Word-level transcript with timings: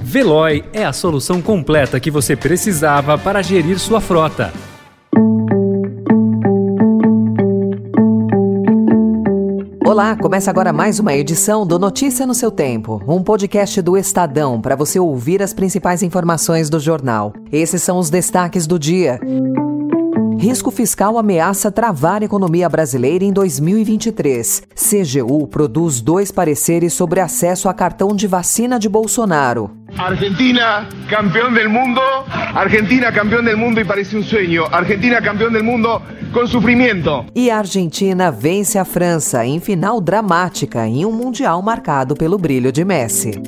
Veloy 0.00 0.64
é 0.72 0.84
a 0.84 0.92
solução 0.92 1.40
completa 1.40 2.00
que 2.00 2.10
você 2.10 2.34
precisava 2.34 3.16
para 3.16 3.42
gerir 3.42 3.78
sua 3.78 4.00
frota. 4.00 4.52
Olá, 9.86 10.16
começa 10.16 10.50
agora 10.50 10.72
mais 10.72 10.98
uma 10.98 11.14
edição 11.14 11.64
do 11.64 11.78
Notícia 11.78 12.26
no 12.26 12.34
seu 12.34 12.50
Tempo, 12.50 13.00
um 13.06 13.22
podcast 13.22 13.80
do 13.80 13.96
Estadão 13.96 14.60
para 14.60 14.74
você 14.74 14.98
ouvir 14.98 15.40
as 15.40 15.54
principais 15.54 16.02
informações 16.02 16.68
do 16.68 16.80
jornal. 16.80 17.32
Esses 17.52 17.82
são 17.82 17.98
os 17.98 18.10
destaques 18.10 18.66
do 18.66 18.78
dia. 18.78 19.20
Risco 20.38 20.70
fiscal 20.70 21.18
ameaça 21.18 21.70
travar 21.70 22.22
a 22.22 22.24
economia 22.24 22.68
brasileira 22.68 23.24
em 23.24 23.32
2023. 23.32 24.62
CGU 24.74 25.46
produz 25.46 26.00
dois 26.00 26.30
pareceres 26.30 26.92
sobre 26.92 27.20
acesso 27.20 27.68
a 27.68 27.74
cartão 27.74 28.14
de 28.14 28.26
vacina 28.26 28.78
de 28.78 28.88
Bolsonaro. 28.88 29.70
Argentina, 29.96 30.88
campeão 31.08 31.52
do 31.52 31.70
mundo. 31.70 32.00
Argentina, 32.54 33.12
campeão 33.12 33.42
do 33.42 33.56
mundo 33.56 33.80
e 33.80 33.84
parece 33.84 34.16
um 34.16 34.22
sonho. 34.22 34.64
Argentina, 34.70 35.22
campeão 35.22 35.50
do 35.50 35.62
mundo 35.62 36.02
com 36.32 36.46
sofrimento. 36.46 37.24
E 37.34 37.50
a 37.50 37.58
Argentina 37.58 38.30
vence 38.30 38.78
a 38.78 38.84
França 38.84 39.46
em 39.46 39.60
final 39.60 40.00
dramática 40.00 40.86
em 40.86 41.06
um 41.06 41.12
mundial 41.12 41.62
marcado 41.62 42.14
pelo 42.14 42.36
brilho 42.36 42.72
de 42.72 42.84
Messi. 42.84 43.40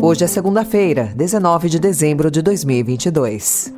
Hoje 0.00 0.24
é 0.24 0.28
segunda-feira, 0.28 1.12
19 1.16 1.68
de 1.68 1.80
dezembro 1.80 2.30
de 2.30 2.40
2022. 2.40 3.77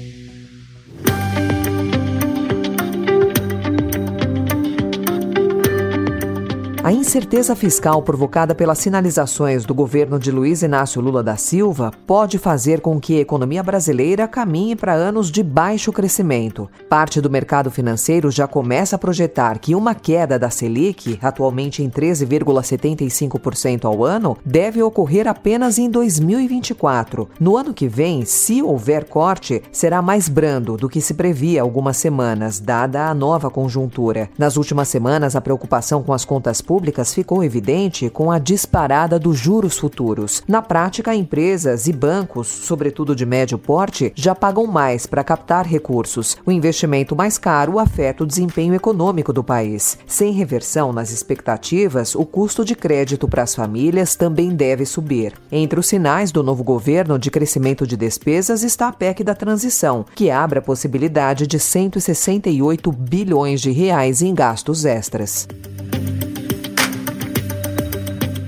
A 6.83 6.91
incerteza 6.91 7.55
fiscal 7.55 8.01
provocada 8.01 8.55
pelas 8.55 8.79
sinalizações 8.79 9.65
do 9.65 9.73
governo 9.73 10.17
de 10.17 10.31
Luiz 10.31 10.63
Inácio 10.63 10.99
Lula 10.99 11.21
da 11.21 11.37
Silva 11.37 11.91
pode 12.07 12.39
fazer 12.39 12.81
com 12.81 12.99
que 12.99 13.17
a 13.17 13.21
economia 13.21 13.61
brasileira 13.61 14.27
caminhe 14.27 14.75
para 14.75 14.91
anos 14.91 15.29
de 15.29 15.43
baixo 15.43 15.93
crescimento. 15.93 16.67
Parte 16.89 17.21
do 17.21 17.29
mercado 17.29 17.69
financeiro 17.69 18.31
já 18.31 18.47
começa 18.47 18.95
a 18.95 18.99
projetar 18.99 19.59
que 19.59 19.75
uma 19.75 19.93
queda 19.93 20.39
da 20.39 20.49
Selic, 20.49 21.19
atualmente 21.21 21.83
em 21.83 21.89
13,75% 21.89 23.85
ao 23.85 24.03
ano, 24.03 24.35
deve 24.43 24.81
ocorrer 24.81 25.27
apenas 25.27 25.77
em 25.77 25.87
2024. 25.87 27.29
No 27.39 27.57
ano 27.57 27.75
que 27.75 27.87
vem, 27.87 28.25
se 28.25 28.59
houver 28.63 29.03
corte, 29.05 29.61
será 29.71 30.01
mais 30.01 30.27
brando 30.27 30.77
do 30.77 30.89
que 30.89 30.99
se 30.99 31.13
previa 31.13 31.61
algumas 31.61 31.97
semanas, 31.97 32.59
dada 32.59 33.05
a 33.05 33.13
nova 33.13 33.51
conjuntura. 33.51 34.31
Nas 34.35 34.57
últimas 34.57 34.87
semanas, 34.87 35.35
a 35.35 35.41
preocupação 35.41 36.01
com 36.01 36.11
as 36.11 36.25
contas 36.25 36.59
públicas 36.71 37.13
ficou 37.13 37.43
evidente 37.43 38.09
com 38.09 38.31
a 38.31 38.39
disparada 38.39 39.19
dos 39.19 39.37
juros 39.37 39.77
futuros. 39.77 40.41
Na 40.47 40.61
prática, 40.61 41.13
empresas 41.13 41.85
e 41.85 41.91
bancos, 41.91 42.47
sobretudo 42.47 43.13
de 43.13 43.25
médio 43.25 43.57
porte, 43.57 44.13
já 44.15 44.33
pagam 44.33 44.65
mais 44.65 45.05
para 45.05 45.21
captar 45.21 45.67
recursos. 45.67 46.37
O 46.45 46.51
investimento 46.51 47.13
mais 47.13 47.37
caro 47.37 47.77
afeta 47.77 48.23
o 48.23 48.25
desempenho 48.25 48.73
econômico 48.73 49.33
do 49.33 49.43
país. 49.43 49.97
Sem 50.07 50.31
reversão 50.31 50.93
nas 50.93 51.11
expectativas, 51.11 52.15
o 52.15 52.25
custo 52.25 52.63
de 52.63 52.73
crédito 52.73 53.27
para 53.27 53.43
as 53.43 53.53
famílias 53.53 54.15
também 54.15 54.55
deve 54.55 54.85
subir. 54.85 55.33
Entre 55.51 55.77
os 55.77 55.87
sinais 55.87 56.31
do 56.31 56.41
novo 56.41 56.63
governo 56.63 57.19
de 57.19 57.29
crescimento 57.29 57.85
de 57.85 57.97
despesas 57.97 58.63
está 58.63 58.87
a 58.87 58.93
PEC 58.93 59.25
da 59.25 59.35
transição, 59.35 60.05
que 60.15 60.31
abre 60.31 60.59
a 60.59 60.61
possibilidade 60.61 61.45
de 61.45 61.59
168 61.59 62.89
bilhões 62.93 63.59
de 63.59 63.71
reais 63.71 64.21
em 64.21 64.33
gastos 64.33 64.85
extras. 64.85 65.49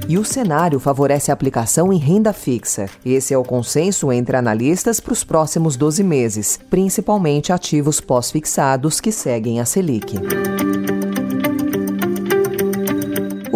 E 0.08 0.18
o 0.18 0.26
cenário 0.26 0.80
favorece 0.80 1.32
a 1.32 1.34
aplicação 1.34 1.94
em 1.94 1.98
renda 1.98 2.34
fixa. 2.34 2.90
Esse 3.06 3.34
é 3.34 3.38
o 3.38 3.44
consenso 3.44 4.12
entre 4.12 4.36
analistas 4.36 5.00
para 5.00 5.14
os 5.14 5.24
próximos 5.24 5.78
12 5.78 6.04
meses, 6.04 6.60
principalmente 6.70 7.54
ativos 7.54 8.02
pós-fixados 8.02 9.00
que 9.00 9.12
seguem 9.12 9.60
a 9.60 9.66
Selic. 9.66 10.16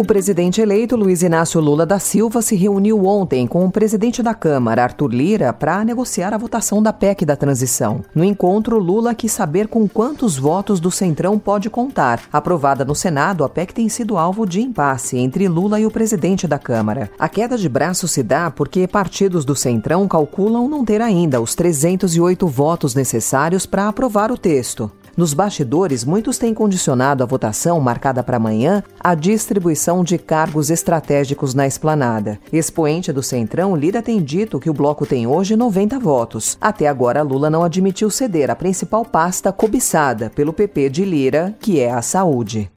Presidente 0.08 0.62
eleito 0.62 0.96
Luiz 0.96 1.22
Inácio 1.22 1.60
Lula 1.60 1.84
da 1.84 1.98
Silva 1.98 2.40
se 2.40 2.56
reuniu 2.56 3.04
ontem 3.04 3.46
com 3.46 3.66
o 3.66 3.70
presidente 3.70 4.22
da 4.22 4.32
Câmara, 4.32 4.82
Arthur 4.82 5.12
Lira, 5.12 5.52
para 5.52 5.84
negociar 5.84 6.32
a 6.32 6.38
votação 6.38 6.82
da 6.82 6.94
PEC 6.94 7.26
da 7.26 7.36
transição. 7.36 8.02
No 8.14 8.24
encontro, 8.24 8.78
Lula 8.78 9.14
quis 9.14 9.30
saber 9.30 9.68
com 9.68 9.86
quantos 9.86 10.38
votos 10.38 10.80
do 10.80 10.90
Centrão 10.90 11.38
pode 11.38 11.68
contar. 11.68 12.22
Aprovada 12.32 12.86
no 12.86 12.94
Senado, 12.94 13.44
a 13.44 13.50
PEC 13.50 13.74
tem 13.74 13.90
sido 13.90 14.16
alvo 14.16 14.46
de 14.46 14.62
impasse 14.62 15.18
entre 15.18 15.46
Lula 15.46 15.78
e 15.78 15.84
o 15.84 15.90
presidente 15.90 16.48
da 16.48 16.58
Câmara. 16.58 17.10
A 17.18 17.28
queda 17.28 17.58
de 17.58 17.68
braço 17.68 18.08
se 18.08 18.22
dá 18.22 18.50
porque 18.50 18.88
partidos 18.88 19.44
do 19.44 19.54
Centrão 19.54 20.08
calculam 20.08 20.70
não 20.70 20.86
ter 20.86 21.02
ainda 21.02 21.38
os 21.38 21.54
308 21.54 22.46
votos 22.46 22.94
necessários 22.94 23.66
para 23.66 23.86
aprovar 23.86 24.32
o 24.32 24.38
texto. 24.38 24.90
Nos 25.18 25.34
bastidores, 25.34 26.04
muitos 26.04 26.38
têm 26.38 26.54
condicionado 26.54 27.24
a 27.24 27.26
votação 27.26 27.80
marcada 27.80 28.22
para 28.22 28.36
amanhã 28.36 28.84
à 29.00 29.16
distribuição 29.16 30.04
de 30.04 30.16
cargos 30.16 30.70
estratégicos 30.70 31.54
na 31.54 31.66
esplanada. 31.66 32.38
Expoente 32.52 33.12
do 33.12 33.20
Centrão, 33.20 33.74
Lira 33.74 34.00
tem 34.00 34.22
dito 34.22 34.60
que 34.60 34.70
o 34.70 34.72
bloco 34.72 35.04
tem 35.04 35.26
hoje 35.26 35.56
90 35.56 35.98
votos. 35.98 36.56
Até 36.60 36.86
agora, 36.86 37.22
Lula 37.22 37.50
não 37.50 37.64
admitiu 37.64 38.10
ceder 38.10 38.48
a 38.48 38.54
principal 38.54 39.04
pasta 39.04 39.52
cobiçada 39.52 40.30
pelo 40.30 40.52
PP 40.52 40.88
de 40.88 41.04
Lira, 41.04 41.52
que 41.58 41.80
é 41.80 41.90
a 41.90 42.00
saúde. 42.00 42.70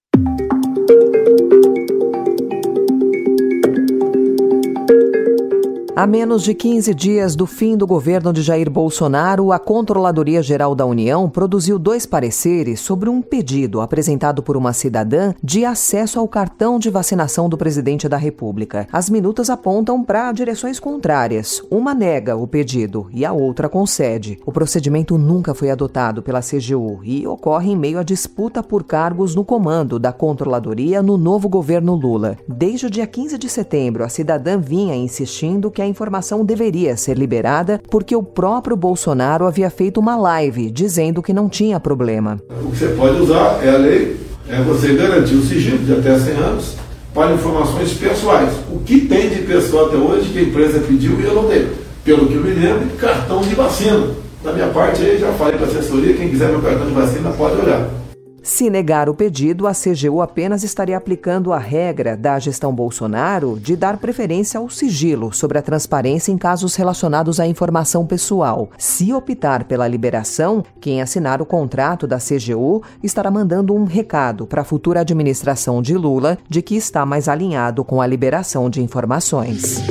A 6.01 6.07
menos 6.07 6.41
de 6.41 6.55
15 6.55 6.95
dias 6.95 7.35
do 7.35 7.45
fim 7.45 7.77
do 7.77 7.85
governo 7.85 8.33
de 8.33 8.41
Jair 8.41 8.71
Bolsonaro, 8.71 9.51
a 9.51 9.59
Controladoria 9.59 10.41
Geral 10.41 10.73
da 10.73 10.83
União 10.83 11.29
produziu 11.29 11.77
dois 11.77 12.07
pareceres 12.07 12.79
sobre 12.79 13.07
um 13.07 13.21
pedido 13.21 13.79
apresentado 13.79 14.41
por 14.41 14.57
uma 14.57 14.73
cidadã 14.73 15.31
de 15.43 15.63
acesso 15.63 16.19
ao 16.19 16.27
cartão 16.27 16.79
de 16.79 16.89
vacinação 16.89 17.47
do 17.47 17.55
presidente 17.55 18.09
da 18.09 18.17
República. 18.17 18.87
As 18.91 19.11
minutas 19.11 19.47
apontam 19.51 20.03
para 20.03 20.31
direções 20.31 20.79
contrárias. 20.79 21.61
Uma 21.69 21.93
nega 21.93 22.35
o 22.35 22.47
pedido 22.47 23.07
e 23.13 23.23
a 23.23 23.31
outra 23.31 23.69
concede. 23.69 24.39
O 24.43 24.51
procedimento 24.51 25.19
nunca 25.19 25.53
foi 25.53 25.69
adotado 25.69 26.23
pela 26.23 26.41
CGU 26.41 27.01
e 27.03 27.27
ocorre 27.27 27.73
em 27.73 27.77
meio 27.77 27.99
à 27.99 28.03
disputa 28.03 28.63
por 28.63 28.83
cargos 28.83 29.35
no 29.35 29.45
comando 29.45 29.99
da 29.99 30.11
Controladoria 30.11 31.03
no 31.03 31.15
novo 31.15 31.47
governo 31.47 31.93
Lula. 31.93 32.39
Desde 32.47 32.87
o 32.87 32.89
dia 32.89 33.05
15 33.05 33.37
de 33.37 33.47
setembro, 33.47 34.03
a 34.03 34.09
cidadã 34.09 34.59
vinha 34.59 34.95
insistindo 34.95 35.69
que 35.69 35.79
a 35.79 35.90
informação 35.91 36.43
deveria 36.43 36.97
ser 36.97 37.17
liberada 37.17 37.79
porque 37.91 38.15
o 38.15 38.23
próprio 38.23 38.75
Bolsonaro 38.75 39.45
havia 39.45 39.69
feito 39.69 39.99
uma 39.99 40.15
live 40.15 40.71
dizendo 40.71 41.21
que 41.21 41.31
não 41.31 41.47
tinha 41.47 41.79
problema. 41.79 42.39
O 42.49 42.71
que 42.71 42.77
você 42.77 42.87
pode 42.87 43.21
usar 43.21 43.59
é 43.63 43.69
a 43.69 43.77
lei, 43.77 44.17
é 44.49 44.59
você 44.61 44.95
garantir 44.95 45.35
o 45.35 45.43
sigilo 45.43 45.77
de 45.77 45.93
até 45.93 46.17
100 46.17 46.33
anos 46.37 46.75
para 47.13 47.33
informações 47.33 47.93
pessoais. 47.93 48.53
O 48.71 48.79
que 48.79 49.01
tem 49.01 49.29
de 49.29 49.43
pessoal 49.43 49.87
até 49.87 49.97
hoje 49.97 50.29
que 50.29 50.39
a 50.39 50.43
empresa 50.43 50.79
pediu 50.79 51.19
e 51.19 51.25
eu 51.25 51.35
não 51.35 51.47
dei? 51.47 51.69
Pelo 52.03 52.27
que 52.27 52.33
eu 52.33 52.41
me 52.41 52.51
lembro, 52.51 52.87
cartão 52.97 53.41
de 53.41 53.53
vacina. 53.53 54.07
Da 54.43 54.51
minha 54.53 54.69
parte 54.69 55.03
aí, 55.03 55.19
já 55.19 55.31
falei 55.33 55.55
para 55.55 55.67
a 55.67 55.69
assessoria, 55.69 56.15
quem 56.15 56.29
quiser 56.29 56.49
meu 56.49 56.61
cartão 56.61 56.87
de 56.87 56.93
vacina 56.93 57.29
pode 57.31 57.61
olhar. 57.61 58.00
Se 58.43 58.71
negar 58.71 59.07
o 59.07 59.13
pedido, 59.13 59.67
a 59.67 59.71
CGU 59.71 60.19
apenas 60.19 60.63
estaria 60.63 60.97
aplicando 60.97 61.53
a 61.53 61.59
regra 61.59 62.17
da 62.17 62.39
gestão 62.39 62.73
Bolsonaro 62.73 63.59
de 63.59 63.75
dar 63.75 63.97
preferência 63.97 64.59
ao 64.59 64.67
sigilo 64.67 65.31
sobre 65.31 65.59
a 65.59 65.61
transparência 65.61 66.31
em 66.31 66.37
casos 66.37 66.75
relacionados 66.75 67.39
à 67.39 67.45
informação 67.45 68.05
pessoal. 68.05 68.69
Se 68.79 69.13
optar 69.13 69.65
pela 69.65 69.87
liberação, 69.87 70.63
quem 70.79 71.01
assinar 71.01 71.39
o 71.39 71.45
contrato 71.45 72.07
da 72.07 72.17
CGU 72.17 72.81
estará 73.03 73.29
mandando 73.29 73.75
um 73.75 73.83
recado 73.83 74.47
para 74.47 74.61
a 74.61 74.65
futura 74.65 75.01
administração 75.01 75.81
de 75.81 75.95
Lula 75.95 76.37
de 76.49 76.63
que 76.63 76.75
está 76.75 77.05
mais 77.05 77.27
alinhado 77.27 77.83
com 77.83 78.01
a 78.01 78.07
liberação 78.07 78.71
de 78.71 78.81
informações. 78.81 79.81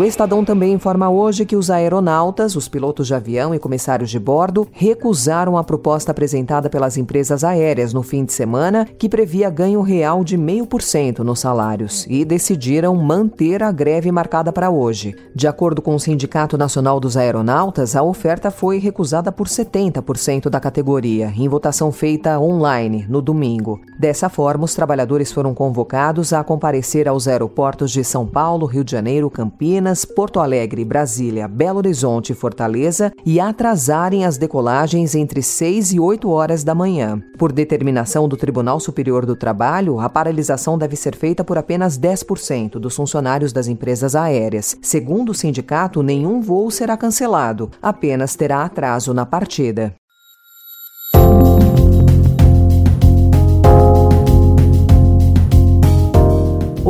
O 0.00 0.04
Estadão 0.04 0.42
também 0.42 0.72
informa 0.72 1.10
hoje 1.10 1.44
que 1.44 1.54
os 1.54 1.70
aeronautas, 1.70 2.56
os 2.56 2.66
pilotos 2.66 3.06
de 3.06 3.14
avião 3.14 3.54
e 3.54 3.58
comissários 3.58 4.08
de 4.08 4.18
bordo 4.18 4.66
recusaram 4.72 5.58
a 5.58 5.62
proposta 5.62 6.10
apresentada 6.10 6.70
pelas 6.70 6.96
empresas 6.96 7.44
aéreas 7.44 7.92
no 7.92 8.02
fim 8.02 8.24
de 8.24 8.32
semana, 8.32 8.88
que 8.98 9.10
previa 9.10 9.50
ganho 9.50 9.82
real 9.82 10.24
de 10.24 10.38
0,5% 10.38 11.18
nos 11.18 11.40
salários, 11.40 12.06
e 12.08 12.24
decidiram 12.24 12.96
manter 12.96 13.62
a 13.62 13.70
greve 13.70 14.10
marcada 14.10 14.50
para 14.50 14.70
hoje. 14.70 15.14
De 15.34 15.46
acordo 15.46 15.82
com 15.82 15.94
o 15.94 16.00
Sindicato 16.00 16.56
Nacional 16.56 16.98
dos 16.98 17.14
Aeronautas, 17.18 17.94
a 17.94 18.02
oferta 18.02 18.50
foi 18.50 18.78
recusada 18.78 19.30
por 19.30 19.48
70% 19.48 20.48
da 20.48 20.58
categoria, 20.58 21.30
em 21.36 21.46
votação 21.46 21.92
feita 21.92 22.40
online 22.40 23.04
no 23.06 23.20
domingo. 23.20 23.78
Dessa 23.98 24.30
forma, 24.30 24.64
os 24.64 24.74
trabalhadores 24.74 25.30
foram 25.30 25.52
convocados 25.52 26.32
a 26.32 26.42
comparecer 26.42 27.06
aos 27.06 27.28
aeroportos 27.28 27.90
de 27.90 28.02
São 28.02 28.26
Paulo, 28.26 28.64
Rio 28.64 28.82
de 28.82 28.92
Janeiro, 28.92 29.28
Campinas, 29.28 29.89
Porto 30.04 30.40
Alegre, 30.40 30.84
Brasília, 30.84 31.46
Belo 31.46 31.78
Horizonte 31.78 32.32
e 32.32 32.34
Fortaleza 32.34 33.12
e 33.24 33.40
atrasarem 33.40 34.24
as 34.24 34.38
decolagens 34.38 35.14
entre 35.14 35.42
6 35.42 35.92
e 35.92 36.00
8 36.00 36.28
horas 36.30 36.64
da 36.64 36.74
manhã. 36.74 37.20
Por 37.38 37.52
determinação 37.52 38.28
do 38.28 38.36
Tribunal 38.36 38.78
Superior 38.80 39.26
do 39.26 39.36
Trabalho, 39.36 39.98
a 40.00 40.08
paralisação 40.08 40.78
deve 40.78 40.96
ser 40.96 41.16
feita 41.16 41.42
por 41.42 41.58
apenas 41.58 41.98
10% 41.98 42.78
dos 42.78 42.94
funcionários 42.94 43.52
das 43.52 43.66
empresas 43.66 44.14
aéreas. 44.14 44.76
Segundo 44.80 45.30
o 45.30 45.34
sindicato, 45.34 46.02
nenhum 46.02 46.40
voo 46.40 46.70
será 46.70 46.96
cancelado, 46.96 47.70
apenas 47.82 48.36
terá 48.36 48.64
atraso 48.64 49.12
na 49.12 49.26
partida. 49.26 49.94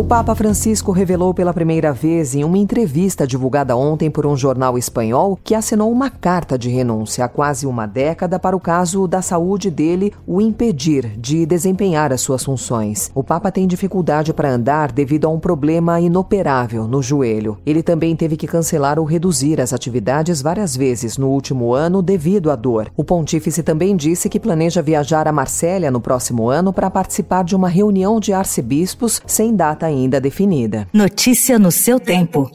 O 0.00 0.05
Papa 0.11 0.35
Francisco 0.35 0.93
revelou 0.93 1.35
pela 1.35 1.52
primeira 1.52 1.93
vez 1.93 2.35
em 2.35 2.43
uma 2.43 2.56
entrevista 2.56 3.26
divulgada 3.26 3.76
ontem 3.76 4.11
por 4.11 4.25
um 4.25 4.35
jornal 4.35 4.79
espanhol 4.79 5.38
que 5.44 5.55
assinou 5.55 5.93
uma 5.93 6.08
carta 6.08 6.58
de 6.58 6.70
renúncia 6.70 7.23
há 7.23 7.29
quase 7.29 7.67
uma 7.67 7.85
década 7.85 8.38
para 8.38 8.56
o 8.56 8.61
caso 8.61 9.06
da 9.06 9.20
saúde 9.20 9.70
dele 9.70 10.11
o 10.26 10.41
impedir 10.41 11.19
de 11.19 11.44
desempenhar 11.44 12.14
as 12.14 12.23
suas 12.23 12.43
funções. 12.43 13.11
O 13.14 13.23
Papa 13.23 13.52
tem 13.52 13.67
dificuldade 13.67 14.32
para 14.32 14.50
andar 14.50 14.91
devido 14.91 15.26
a 15.26 15.29
um 15.29 15.38
problema 15.38 16.00
inoperável 16.00 16.88
no 16.88 17.03
joelho. 17.03 17.58
Ele 17.67 17.82
também 17.82 18.17
teve 18.17 18.38
que 18.38 18.46
cancelar 18.46 18.99
ou 18.99 19.05
reduzir 19.05 19.61
as 19.61 19.75
atividades 19.75 20.41
várias 20.41 20.75
vezes 20.75 21.19
no 21.19 21.29
último 21.29 21.75
ano 21.75 22.00
devido 22.00 22.50
à 22.50 22.56
dor. 22.56 22.91
O 22.96 23.05
pontífice 23.05 23.62
também 23.62 23.94
disse 23.94 24.31
que 24.31 24.41
planeja 24.41 24.81
viajar 24.81 25.29
a 25.29 25.32
Marsella 25.32 25.91
no 25.91 26.00
próximo 26.00 26.49
ano 26.49 26.73
para 26.73 26.88
participar 26.88 27.44
de 27.44 27.55
uma 27.55 27.69
reunião 27.69 28.19
de 28.19 28.32
arcebispos 28.32 29.20
sem 29.26 29.55
data 29.55 29.90
ainda 29.91 30.21
definida. 30.21 30.89
Notícia 30.93 31.59
no 31.59 31.71
seu 31.71 32.01
tempo. 32.01 32.51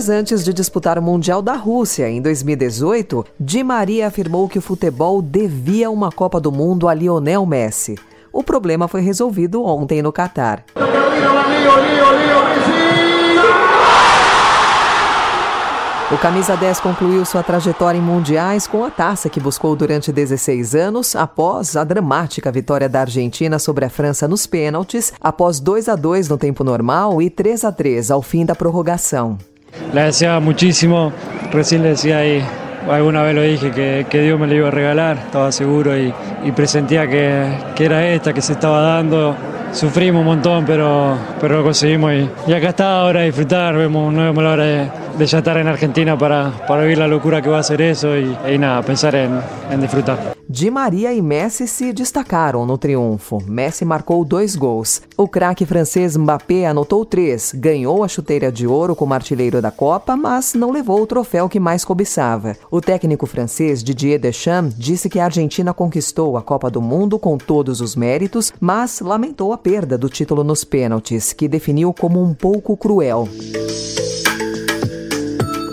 Meses 0.00 0.08
antes 0.08 0.42
de 0.42 0.54
disputar 0.54 0.98
o 0.98 1.02
Mundial 1.02 1.42
da 1.42 1.52
Rússia 1.52 2.08
em 2.08 2.22
2018, 2.22 3.22
Di 3.38 3.62
Maria 3.62 4.06
afirmou 4.06 4.48
que 4.48 4.58
o 4.58 4.62
futebol 4.62 5.20
devia 5.20 5.90
uma 5.90 6.10
Copa 6.10 6.40
do 6.40 6.50
Mundo 6.50 6.88
a 6.88 6.94
Lionel 6.94 7.44
Messi. 7.44 7.98
O 8.32 8.42
problema 8.42 8.88
foi 8.88 9.02
resolvido 9.02 9.62
ontem 9.62 10.00
no 10.00 10.10
Catar. 10.10 10.64
O 16.10 16.16
camisa 16.16 16.56
10 16.56 16.80
concluiu 16.80 17.22
sua 17.26 17.42
trajetória 17.42 17.98
em 17.98 18.00
mundiais 18.00 18.66
com 18.66 18.82
a 18.82 18.90
taça 18.90 19.28
que 19.28 19.38
buscou 19.38 19.76
durante 19.76 20.10
16 20.10 20.74
anos, 20.74 21.14
após 21.14 21.76
a 21.76 21.84
dramática 21.84 22.50
vitória 22.50 22.88
da 22.88 23.02
Argentina 23.02 23.58
sobre 23.58 23.84
a 23.84 23.90
França 23.90 24.26
nos 24.26 24.46
pênaltis, 24.46 25.12
após 25.20 25.60
2 25.60 25.90
a 25.90 25.94
2 25.94 26.30
no 26.30 26.38
tempo 26.38 26.64
normal 26.64 27.20
e 27.20 27.28
3 27.28 27.64
a 27.64 27.70
3 27.70 28.10
ao 28.10 28.22
fim 28.22 28.46
da 28.46 28.54
prorrogação. 28.54 29.36
La 29.92 30.04
deseaba 30.04 30.40
muchísimo, 30.40 31.12
recién 31.52 31.82
le 31.82 31.90
decía 31.90 32.18
ahí, 32.18 32.42
alguna 32.88 33.22
vez 33.22 33.34
lo 33.34 33.42
dije, 33.42 33.70
que, 33.70 34.06
que 34.08 34.20
Dios 34.22 34.38
me 34.38 34.46
lo 34.46 34.54
iba 34.54 34.68
a 34.68 34.70
regalar, 34.70 35.18
estaba 35.18 35.50
seguro 35.52 35.96
y, 35.96 36.12
y 36.44 36.52
presentía 36.52 37.08
que, 37.08 37.46
que, 37.74 37.84
era 37.84 38.06
esta, 38.08 38.32
que 38.32 38.40
se 38.40 38.52
estaba 38.52 38.80
dando. 38.80 39.34
Sufrimos 39.72 40.20
un 40.20 40.26
montón, 40.26 40.64
pero, 40.64 41.16
pero 41.40 41.58
lo 41.58 41.64
conseguimos 41.64 42.12
y, 42.12 42.28
y 42.48 42.52
acá 42.52 42.70
está 42.70 43.00
ahora 43.00 43.22
disfrutar, 43.22 43.76
vemos, 43.76 44.12
no 44.12 44.22
vemos 44.24 44.42
la 44.42 44.56
de, 44.56 44.88
de 45.18 45.26
ya 45.26 45.38
estar 45.38 45.56
en 45.56 45.68
Argentina 45.68 46.16
para, 46.16 46.52
para 46.66 46.82
vivir 46.82 46.98
la 46.98 47.06
locura 47.06 47.40
que 47.42 47.48
va 47.48 47.58
a 47.58 47.62
ser 47.62 47.80
eso 47.82 48.16
y, 48.16 48.36
y 48.48 48.58
nada, 48.58 48.82
pensar 48.82 49.14
en, 49.14 49.40
en 49.70 49.80
disfrutar. 49.80 50.40
Di 50.52 50.68
Maria 50.68 51.14
e 51.14 51.22
Messi 51.22 51.68
se 51.68 51.92
destacaram 51.92 52.66
no 52.66 52.76
triunfo. 52.76 53.38
Messi 53.46 53.84
marcou 53.84 54.24
dois 54.24 54.56
gols. 54.56 55.00
O 55.16 55.28
craque 55.28 55.64
francês 55.64 56.16
Mbappé 56.16 56.66
anotou 56.66 57.04
três, 57.04 57.52
ganhou 57.54 58.02
a 58.02 58.08
chuteira 58.08 58.50
de 58.50 58.66
ouro 58.66 58.96
como 58.96 59.14
artilheiro 59.14 59.62
da 59.62 59.70
Copa, 59.70 60.16
mas 60.16 60.54
não 60.54 60.72
levou 60.72 61.00
o 61.02 61.06
troféu 61.06 61.48
que 61.48 61.60
mais 61.60 61.84
cobiçava. 61.84 62.56
O 62.68 62.80
técnico 62.80 63.26
francês 63.26 63.80
Didier 63.80 64.18
Deschamps 64.18 64.74
disse 64.76 65.08
que 65.08 65.20
a 65.20 65.26
Argentina 65.26 65.72
conquistou 65.72 66.36
a 66.36 66.42
Copa 66.42 66.68
do 66.68 66.82
Mundo 66.82 67.16
com 67.16 67.38
todos 67.38 67.80
os 67.80 67.94
méritos, 67.94 68.52
mas 68.58 68.98
lamentou 69.00 69.52
a 69.52 69.58
perda 69.58 69.96
do 69.96 70.08
título 70.08 70.42
nos 70.42 70.64
pênaltis, 70.64 71.32
que 71.32 71.46
definiu 71.46 71.94
como 71.94 72.20
um 72.20 72.34
pouco 72.34 72.76
cruel. 72.76 73.28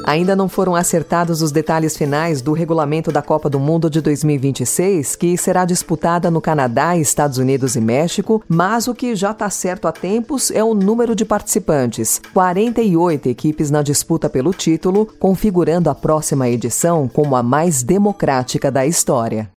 Ainda 0.07 0.37
não 0.37 0.47
foram 0.47 0.73
acertados 0.73 1.41
os 1.41 1.51
detalhes 1.51 1.97
finais 1.97 2.41
do 2.41 2.53
regulamento 2.53 3.11
da 3.11 3.21
Copa 3.21 3.49
do 3.49 3.59
Mundo 3.59 3.89
de 3.89 3.99
2026, 3.99 5.17
que 5.17 5.37
será 5.37 5.65
disputada 5.65 6.31
no 6.31 6.39
Canadá, 6.39 6.95
Estados 6.95 7.37
Unidos 7.37 7.75
e 7.75 7.81
México, 7.81 8.41
mas 8.47 8.87
o 8.87 8.95
que 8.95 9.17
já 9.17 9.31
está 9.31 9.49
certo 9.49 9.85
há 9.85 9.91
tempos 9.91 10.49
é 10.49 10.63
o 10.63 10.73
número 10.73 11.13
de 11.13 11.25
participantes: 11.25 12.21
48 12.33 13.27
equipes 13.27 13.69
na 13.69 13.81
disputa 13.81 14.29
pelo 14.29 14.53
título, 14.53 15.05
configurando 15.19 15.89
a 15.89 15.95
próxima 15.95 16.47
edição 16.47 17.09
como 17.09 17.35
a 17.35 17.43
mais 17.43 17.83
democrática 17.83 18.71
da 18.71 18.85
história. 18.85 19.56